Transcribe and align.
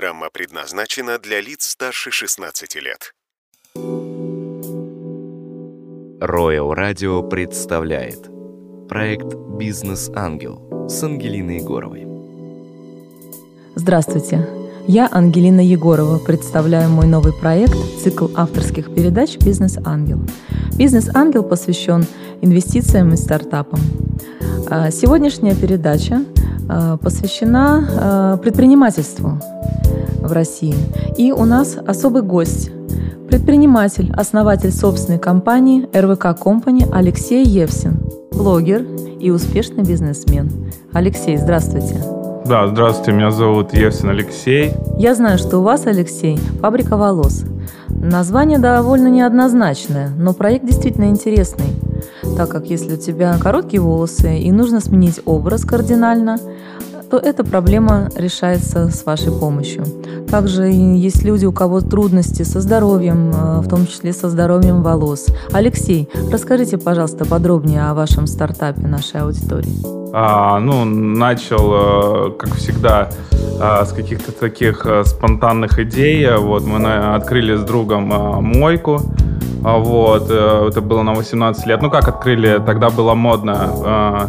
программа 0.00 0.30
предназначена 0.32 1.18
для 1.18 1.42
лиц 1.42 1.66
старше 1.66 2.10
16 2.10 2.74
лет. 2.76 3.12
Royal 6.22 6.74
Radio 6.74 7.28
представляет 7.28 8.30
проект 8.88 9.34
«Бизнес-ангел» 9.58 10.86
с 10.88 11.02
Ангелиной 11.02 11.58
Егоровой. 11.58 12.06
Здравствуйте, 13.74 14.48
я 14.86 15.06
Ангелина 15.12 15.60
Егорова, 15.60 16.18
представляю 16.18 16.88
мой 16.88 17.06
новый 17.06 17.34
проект 17.38 17.76
«Цикл 18.02 18.28
авторских 18.36 18.94
передач 18.94 19.36
«Бизнес-ангел». 19.36 20.20
«Бизнес-ангел» 20.78 21.42
посвящен 21.42 22.06
инвестициям 22.40 23.12
и 23.12 23.18
стартапам. 23.18 23.80
А 24.70 24.90
сегодняшняя 24.90 25.54
передача 25.54 26.24
посвящена 27.02 27.88
а, 28.00 28.36
предпринимательству 28.38 29.40
в 30.20 30.32
России. 30.32 30.74
И 31.16 31.32
у 31.32 31.44
нас 31.44 31.76
особый 31.86 32.22
гость– 32.22 32.70
предприниматель, 33.28 34.12
основатель 34.16 34.72
собственной 34.72 35.18
компании 35.18 35.88
РВК 35.94 36.26
Company 36.40 36.88
Алексей 36.92 37.44
Евсин, 37.44 38.00
блогер 38.32 38.84
и 39.20 39.30
успешный 39.30 39.84
бизнесмен. 39.84 40.50
Алексей, 40.92 41.36
здравствуйте. 41.36 42.02
Да, 42.46 42.66
здравствуйте, 42.66 43.12
меня 43.12 43.30
зовут 43.30 43.72
Евсин 43.72 44.10
Алексей. 44.10 44.72
Я 44.98 45.14
знаю, 45.14 45.38
что 45.38 45.58
у 45.58 45.62
вас, 45.62 45.86
Алексей, 45.86 46.38
фабрика 46.60 46.96
волос. 46.96 47.44
Название 47.88 48.58
довольно 48.58 49.08
неоднозначное, 49.08 50.10
но 50.18 50.32
проект 50.32 50.66
действительно 50.66 51.04
интересный– 51.04 51.66
так 52.36 52.48
как 52.48 52.66
если 52.66 52.94
у 52.94 52.96
тебя 52.96 53.36
короткие 53.38 53.80
волосы 53.80 54.38
и 54.38 54.50
нужно 54.52 54.80
сменить 54.80 55.20
образ 55.24 55.64
кардинально, 55.64 56.38
то 57.10 57.16
эта 57.16 57.42
проблема 57.42 58.08
решается 58.14 58.88
с 58.88 59.04
вашей 59.04 59.32
помощью. 59.32 59.84
Также 60.30 60.66
есть 60.66 61.24
люди, 61.24 61.44
у 61.44 61.52
кого 61.52 61.80
трудности 61.80 62.44
со 62.44 62.60
здоровьем, 62.60 63.32
э, 63.32 63.60
в 63.60 63.68
том 63.68 63.86
числе 63.86 64.12
со 64.12 64.30
здоровьем 64.30 64.82
волос. 64.82 65.26
Алексей, 65.52 66.08
расскажите, 66.30 66.78
пожалуйста, 66.78 67.24
подробнее 67.24 67.88
о 67.88 67.94
вашем 67.94 68.28
стартапе 68.28 68.86
нашей 68.86 69.22
аудитории. 69.22 69.74
А, 70.12 70.60
ну, 70.60 70.84
начал, 70.84 72.28
э, 72.28 72.30
как 72.38 72.54
всегда, 72.54 73.10
э, 73.32 73.84
с 73.84 73.92
каких-то 73.92 74.30
таких 74.30 74.86
спонтанных 75.04 75.80
идей. 75.80 76.28
Вот 76.36 76.64
мы 76.64 77.14
открыли 77.14 77.56
с 77.56 77.62
другом 77.62 78.04
мойку 78.04 79.00
вот, 79.62 80.26
э, 80.30 80.68
это 80.68 80.80
было 80.80 81.02
на 81.02 81.14
18 81.14 81.66
лет. 81.66 81.82
Ну, 81.82 81.90
как 81.90 82.08
открыли, 82.08 82.62
тогда 82.64 82.88
было 82.88 83.14
модно, 83.14 83.70
э, 83.84 84.28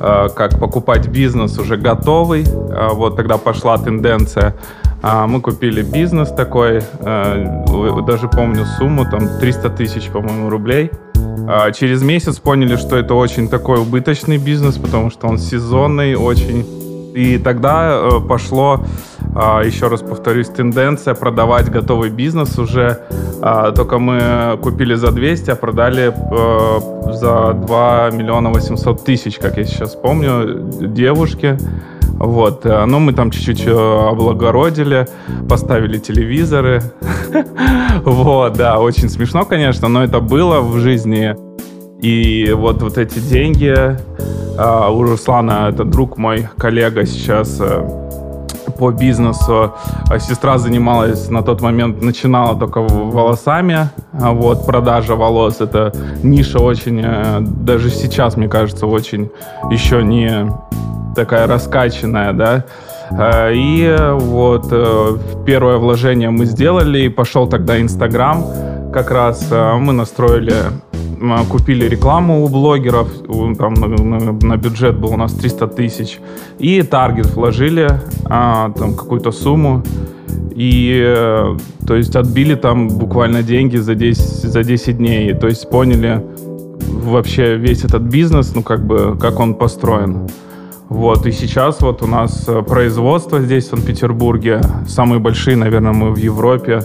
э, 0.00 0.28
как 0.34 0.58
покупать 0.58 1.08
бизнес 1.08 1.58
уже 1.58 1.76
готовый. 1.76 2.44
Вот 2.92 3.16
тогда 3.16 3.38
пошла 3.38 3.78
тенденция. 3.78 4.54
А 5.02 5.26
мы 5.26 5.40
купили 5.40 5.82
бизнес 5.82 6.28
такой, 6.28 6.80
даже 8.06 8.28
помню 8.28 8.64
сумму, 8.78 9.04
там 9.10 9.40
300 9.40 9.70
тысяч, 9.70 10.08
по-моему, 10.10 10.48
рублей. 10.48 10.92
А 11.48 11.72
через 11.72 12.02
месяц 12.02 12.38
поняли, 12.38 12.76
что 12.76 12.96
это 12.96 13.14
очень 13.14 13.48
такой 13.48 13.80
убыточный 13.80 14.38
бизнес, 14.38 14.76
потому 14.76 15.10
что 15.10 15.26
он 15.26 15.38
сезонный, 15.38 16.14
очень 16.14 16.64
и 17.16 17.38
тогда 17.38 18.00
пошло, 18.28 18.84
еще 19.34 19.88
раз 19.88 20.02
повторюсь, 20.02 20.48
тенденция 20.48 21.14
продавать 21.14 21.70
готовый 21.70 22.10
бизнес 22.10 22.58
уже. 22.58 22.98
Э, 23.40 23.72
только 23.74 23.98
мы 23.98 24.58
купили 24.62 24.94
за 24.94 25.10
200, 25.10 25.50
а 25.50 25.56
продали 25.56 26.12
э, 26.12 27.12
за 27.12 27.52
2 27.54 28.10
миллиона 28.10 28.50
800 28.50 29.04
тысяч, 29.04 29.38
как 29.38 29.56
я 29.56 29.64
сейчас 29.64 29.94
помню, 29.94 30.70
девушке. 30.80 31.56
Вот, 32.22 32.66
э, 32.66 32.84
ну 32.84 33.00
мы 33.00 33.12
там 33.14 33.30
чуть-чуть 33.30 33.66
э, 33.66 33.70
облагородили, 33.72 35.08
поставили 35.48 35.98
телевизоры. 35.98 36.82
Вот, 38.04 38.54
да, 38.54 38.80
очень 38.80 39.08
смешно, 39.08 39.44
конечно, 39.44 39.88
но 39.88 40.02
это 40.02 40.20
было 40.20 40.60
в 40.60 40.78
жизни. 40.78 41.36
И 42.00 42.52
вот, 42.52 42.82
вот 42.82 42.98
эти 42.98 43.18
деньги 43.20 43.74
а, 44.58 44.90
у 44.90 45.02
Руслана, 45.02 45.68
это 45.68 45.84
друг 45.84 46.16
мой, 46.16 46.48
коллега 46.56 47.06
сейчас 47.06 47.60
по 48.82 48.90
бизнесу. 48.90 49.74
А 50.10 50.18
сестра 50.18 50.58
занималась 50.58 51.30
на 51.30 51.42
тот 51.42 51.60
момент, 51.60 52.02
начинала 52.02 52.58
только 52.58 52.80
волосами. 52.80 53.90
А 54.12 54.32
вот 54.32 54.66
продажа 54.66 55.14
волос, 55.14 55.60
это 55.60 55.92
ниша 56.24 56.58
очень, 56.58 57.00
э, 57.04 57.40
даже 57.40 57.90
сейчас, 57.90 58.36
мне 58.36 58.48
кажется, 58.48 58.86
очень 58.88 59.30
еще 59.70 60.02
не 60.02 60.50
такая 61.14 61.46
раскачанная, 61.46 62.32
да. 62.32 62.64
И 63.52 63.96
вот 64.18 64.66
э, 64.72 65.16
первое 65.46 65.76
вложение 65.76 66.30
мы 66.30 66.46
сделали, 66.46 67.02
и 67.04 67.08
пошел 67.08 67.46
тогда 67.46 67.80
Инстаграм. 67.80 68.44
Как 68.92 69.12
раз 69.12 69.46
мы 69.78 69.92
настроили 69.92 70.54
купили 71.50 71.88
рекламу 71.88 72.44
у 72.44 72.48
блогеров, 72.48 73.08
там 73.58 73.74
на, 73.74 74.56
бюджет 74.56 74.98
был 74.98 75.12
у 75.12 75.16
нас 75.16 75.32
300 75.32 75.66
тысяч, 75.68 76.18
и 76.58 76.82
таргет 76.82 77.34
вложили, 77.34 78.00
а, 78.24 78.70
там 78.72 78.94
какую-то 78.94 79.32
сумму, 79.32 79.82
и 80.54 81.02
э, 81.04 81.56
то 81.86 81.96
есть 81.96 82.16
отбили 82.16 82.54
там 82.54 82.88
буквально 82.88 83.42
деньги 83.42 83.76
за 83.76 83.94
10, 83.94 84.20
за 84.20 84.64
10 84.64 84.98
дней, 84.98 85.34
то 85.34 85.48
есть 85.48 85.68
поняли 85.70 86.22
вообще 86.88 87.56
весь 87.56 87.84
этот 87.84 88.02
бизнес, 88.02 88.54
ну 88.54 88.62
как 88.62 88.86
бы, 88.86 89.16
как 89.18 89.40
он 89.40 89.54
построен. 89.54 90.28
Вот, 90.88 91.26
и 91.26 91.32
сейчас 91.32 91.80
вот 91.80 92.02
у 92.02 92.06
нас 92.06 92.44
э, 92.48 92.62
производство 92.62 93.40
здесь, 93.40 93.64
в 93.64 93.70
Санкт-Петербурге, 93.70 94.60
самые 94.86 95.20
большие, 95.20 95.56
наверное, 95.56 95.92
мы 95.92 96.12
в 96.12 96.18
Европе, 96.18 96.82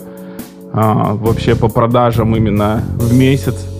а, 0.73 1.13
вообще 1.13 1.55
по 1.55 1.67
продажам 1.67 2.35
именно 2.35 2.83
в 2.97 3.13
месяц. 3.13 3.76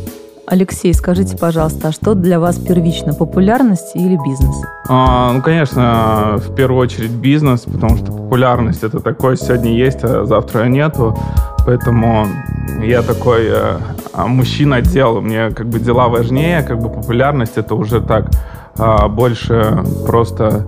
Алексей, 0.49 0.93
скажите, 0.93 1.35
пожалуйста, 1.35 1.89
а 1.89 1.91
что 1.91 2.13
для 2.13 2.39
вас 2.39 2.57
первично, 2.57 3.13
популярность 3.13 3.93
или 3.95 4.17
бизнес? 4.25 4.55
А, 4.87 5.33
ну, 5.33 5.41
конечно, 5.41 6.37
в 6.37 6.55
первую 6.55 6.79
очередь 6.79 7.11
бизнес, 7.11 7.65
потому 7.65 7.97
что 7.97 8.13
популярность 8.13 8.81
это 8.81 9.01
такое 9.01 9.35
сегодня 9.35 9.73
есть, 9.73 10.05
а 10.05 10.23
завтра 10.23 10.63
нету. 10.67 11.17
Поэтому 11.65 12.27
я 12.81 13.01
такой 13.01 13.47
э, 13.47 13.77
а 14.13 14.27
мужчина 14.27 14.81
дел, 14.81 15.19
мне 15.19 15.49
как 15.49 15.67
бы 15.67 15.79
дела 15.79 16.07
важнее, 16.07 16.63
как 16.63 16.79
бы 16.79 16.89
популярность 16.89 17.57
это 17.57 17.75
уже 17.75 17.99
так 17.99 18.29
э, 18.77 19.07
больше 19.09 19.83
просто 20.05 20.65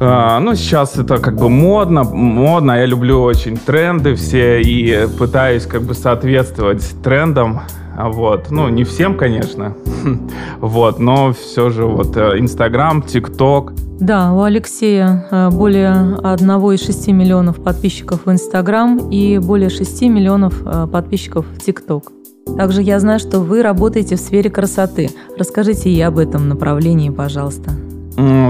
Uh, 0.00 0.40
ну, 0.40 0.56
сейчас 0.56 0.98
это 0.98 1.18
как 1.18 1.36
бы 1.36 1.48
модно, 1.48 2.02
модно, 2.02 2.72
я 2.72 2.86
люблю 2.86 3.22
очень 3.22 3.56
тренды 3.56 4.16
все 4.16 4.60
и 4.60 5.06
пытаюсь 5.16 5.64
как 5.64 5.82
бы 5.82 5.94
соответствовать 5.94 6.82
трендам. 7.04 7.60
А 8.02 8.08
вот, 8.08 8.50
ну, 8.50 8.68
не 8.68 8.82
всем, 8.82 9.16
конечно, 9.16 9.76
вот, 10.58 10.98
но 10.98 11.32
все 11.32 11.70
же 11.70 11.86
вот 11.86 12.16
э, 12.16 12.40
Инстаграм, 12.40 13.00
ТикТок. 13.00 13.74
Да, 14.00 14.32
у 14.32 14.42
Алексея 14.42 15.28
э, 15.30 15.50
более 15.50 16.18
1,6 16.20 17.12
миллионов 17.12 17.62
подписчиков 17.62 18.26
в 18.26 18.32
Инстаграм 18.32 19.08
и 19.08 19.38
более 19.38 19.70
6 19.70 20.02
миллионов 20.02 20.66
э, 20.66 20.88
подписчиков 20.88 21.46
в 21.46 21.60
ТикТок. 21.60 22.10
Также 22.56 22.82
я 22.82 22.98
знаю, 22.98 23.20
что 23.20 23.38
вы 23.38 23.62
работаете 23.62 24.16
в 24.16 24.20
сфере 24.20 24.50
красоты. 24.50 25.10
Расскажите 25.38 25.88
и 25.88 26.00
об 26.00 26.18
этом 26.18 26.48
направлении, 26.48 27.10
пожалуйста. 27.10 27.70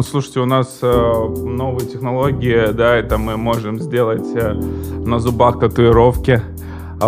Слушайте, 0.03 0.41
у 0.41 0.47
нас 0.47 0.79
новые 0.81 1.87
технологии, 1.87 2.73
да, 2.73 2.97
это 2.97 3.19
мы 3.19 3.37
можем 3.37 3.79
сделать 3.81 4.27
на 5.05 5.19
зубах 5.19 5.61
татуировки, 5.61 6.41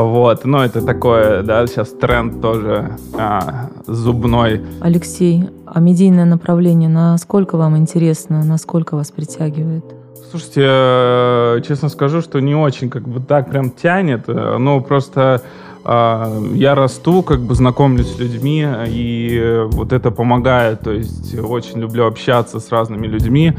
вот, 0.03 0.45
ну 0.45 0.59
это 0.59 0.83
такое, 0.83 1.43
да, 1.43 1.67
сейчас 1.67 1.91
тренд 1.91 2.41
тоже 2.41 2.97
а, 3.19 3.71
зубной. 3.87 4.63
Алексей, 4.81 5.45
а 5.67 5.81
медийное 5.81 6.25
направление, 6.25 6.89
насколько 6.89 7.57
вам 7.57 7.77
интересно, 7.77 8.45
насколько 8.45 8.97
вас 8.97 9.11
притягивает? 9.11 9.85
Слушайте, 10.31 10.63
э, 10.65 11.61
честно 11.67 11.89
скажу, 11.89 12.21
что 12.21 12.41
не 12.41 12.57
очень 12.57 12.91
как 12.91 13.07
бы 13.07 13.21
так 13.21 13.51
прям 13.51 13.71
тянет, 13.71 14.27
ну 14.27 14.81
просто 14.81 15.43
э, 15.85 16.43
я 16.55 16.75
расту, 16.75 17.23
как 17.23 17.41
бы 17.41 17.55
знакомлюсь 17.55 18.15
с 18.15 18.19
людьми, 18.19 18.67
и 18.89 19.63
вот 19.71 19.93
это 19.93 20.11
помогает, 20.11 20.81
то 20.81 20.91
есть 20.91 21.39
очень 21.39 21.79
люблю 21.79 22.07
общаться 22.07 22.59
с 22.59 22.73
разными 22.73 23.07
людьми, 23.07 23.53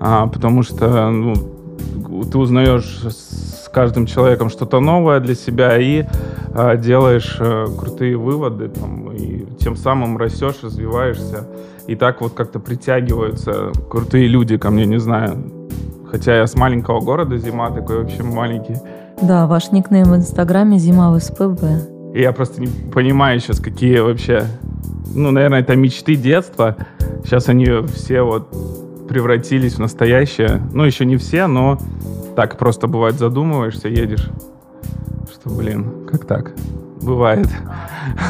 э, 0.00 0.26
потому 0.32 0.62
что, 0.62 1.10
ну, 1.10 1.34
ты 2.30 2.38
узнаешь 2.38 3.00
с 3.04 3.68
каждым 3.72 4.06
человеком 4.06 4.50
что-то 4.50 4.80
новое 4.80 5.20
для 5.20 5.34
себя 5.34 5.78
и 5.78 6.04
э, 6.54 6.76
делаешь 6.76 7.36
э, 7.40 7.66
крутые 7.78 8.16
выводы, 8.16 8.68
там, 8.68 9.12
и 9.12 9.46
тем 9.58 9.76
самым 9.76 10.16
растешь, 10.18 10.56
развиваешься. 10.62 11.48
И 11.86 11.96
так 11.96 12.20
вот 12.20 12.34
как-то 12.34 12.60
притягиваются 12.60 13.72
крутые 13.90 14.28
люди 14.28 14.56
ко 14.56 14.70
мне, 14.70 14.84
не 14.86 14.98
знаю. 14.98 15.36
Хотя 16.10 16.36
я 16.36 16.46
с 16.46 16.54
маленького 16.54 17.00
города, 17.00 17.38
Зима 17.38 17.70
такой 17.70 18.02
вообще 18.02 18.22
маленький. 18.22 18.76
Да, 19.22 19.46
ваш 19.46 19.72
никнейм 19.72 20.10
в 20.10 20.16
Инстаграме 20.16 20.78
Зима 20.78 21.10
в 21.10 21.18
СПБ. 21.18 22.12
И 22.14 22.20
я 22.20 22.32
просто 22.32 22.60
не 22.60 22.66
понимаю 22.66 23.40
сейчас, 23.40 23.60
какие 23.60 23.98
вообще... 24.00 24.44
Ну, 25.14 25.30
наверное, 25.30 25.60
это 25.60 25.74
мечты 25.76 26.14
детства. 26.16 26.76
Сейчас 27.24 27.48
они 27.48 27.66
все 27.94 28.22
вот 28.22 28.48
превратились 29.12 29.74
в 29.74 29.78
настоящее. 29.78 30.62
Ну, 30.72 30.84
еще 30.84 31.04
не 31.04 31.18
все, 31.18 31.46
но 31.46 31.78
так 32.34 32.56
просто 32.56 32.86
бывает 32.86 33.16
задумываешься, 33.16 33.88
едешь, 33.88 34.30
что, 35.30 35.50
блин, 35.50 36.06
как 36.10 36.24
так? 36.24 36.52
Бывает. 37.02 37.46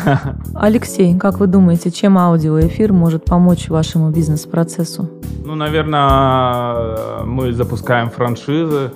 Алексей, 0.57 1.17
как 1.17 1.39
вы 1.39 1.47
думаете, 1.47 1.93
чем 1.93 2.19
аудиоэфир 2.19 2.93
может 2.93 3.25
помочь 3.25 3.69
вашему 3.69 4.11
бизнес-процессу? 4.11 5.09
Ну, 5.45 5.55
наверное, 5.55 7.23
мы 7.27 7.53
запускаем 7.53 8.11
франшизы. 8.11 8.91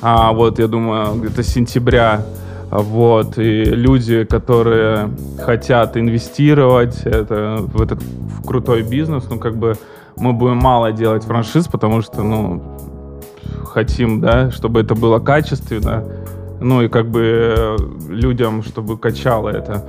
А 0.00 0.32
вот, 0.32 0.60
я 0.60 0.68
думаю, 0.68 1.16
где-то 1.16 1.42
сентября 1.42 2.24
вот, 2.70 3.36
и 3.36 3.64
люди, 3.64 4.22
которые 4.24 5.10
хотят 5.44 5.96
инвестировать 5.96 7.02
это, 7.04 7.58
в 7.60 7.82
этот 7.82 8.00
в 8.00 8.46
крутой 8.46 8.82
бизнес, 8.82 9.24
ну, 9.28 9.38
как 9.38 9.56
бы 9.56 9.76
мы 10.22 10.32
будем 10.32 10.58
мало 10.58 10.92
делать 10.92 11.24
франшиз, 11.24 11.66
потому 11.66 12.00
что, 12.00 12.22
ну, 12.22 12.62
хотим, 13.66 14.20
да, 14.20 14.50
чтобы 14.50 14.80
это 14.80 14.94
было 14.94 15.18
качественно, 15.18 16.04
ну, 16.60 16.82
и 16.82 16.88
как 16.88 17.10
бы 17.10 17.76
людям, 18.08 18.62
чтобы 18.62 18.96
качало 18.96 19.48
это. 19.48 19.84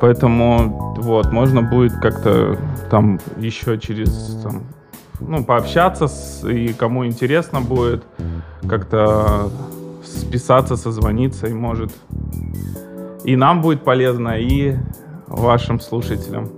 Поэтому, 0.00 0.94
вот, 0.98 1.30
можно 1.30 1.62
будет 1.62 1.92
как-то 2.00 2.58
там 2.90 3.20
еще 3.36 3.78
через, 3.78 4.40
там, 4.42 4.62
ну, 5.20 5.44
пообщаться, 5.44 6.08
с, 6.08 6.48
и 6.48 6.72
кому 6.72 7.04
интересно 7.04 7.60
будет, 7.60 8.02
как-то 8.66 9.50
списаться, 10.04 10.76
созвониться, 10.76 11.48
и 11.48 11.52
может 11.52 11.92
и 13.24 13.36
нам 13.36 13.60
будет 13.60 13.82
полезно, 13.82 14.38
и 14.38 14.76
вашим 15.26 15.80
слушателям. 15.80 16.48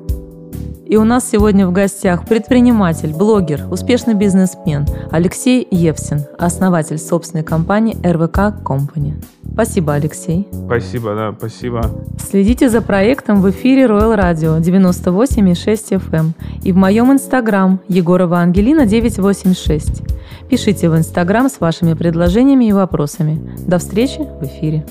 И 0.88 0.96
у 0.96 1.04
нас 1.04 1.28
сегодня 1.30 1.66
в 1.66 1.72
гостях 1.72 2.24
предприниматель, 2.24 3.12
блогер, 3.12 3.66
успешный 3.70 4.14
бизнесмен 4.14 4.86
Алексей 5.10 5.68
Евсин, 5.70 6.22
основатель 6.38 6.96
собственной 6.96 7.44
компании 7.44 7.94
РВК 8.02 8.58
Company. 8.64 9.22
Спасибо, 9.52 9.92
Алексей. 9.92 10.48
Спасибо, 10.50 11.14
да, 11.14 11.34
спасибо. 11.36 11.82
Следите 12.18 12.70
за 12.70 12.80
проектом 12.80 13.42
в 13.42 13.50
эфире 13.50 13.84
Royal 13.84 14.16
Radio 14.16 14.58
98,6 14.60 16.00
FM 16.10 16.32
и 16.62 16.72
в 16.72 16.76
моем 16.76 17.12
инстаграм 17.12 17.80
Егорова 17.88 18.38
Ангелина 18.38 18.86
986. 18.86 20.04
Пишите 20.48 20.88
в 20.88 20.96
инстаграм 20.96 21.50
с 21.50 21.60
вашими 21.60 21.92
предложениями 21.92 22.64
и 22.64 22.72
вопросами. 22.72 23.38
До 23.58 23.78
встречи 23.78 24.20
в 24.20 24.42
эфире. 24.44 24.86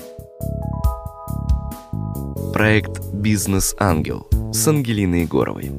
Проект 2.52 3.02
«Бизнес 3.12 3.74
Ангел» 3.80 4.28
с 4.52 4.68
Ангелиной 4.68 5.22
Егоровой. 5.22 5.70